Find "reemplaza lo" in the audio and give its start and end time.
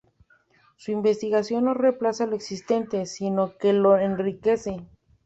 1.75-2.35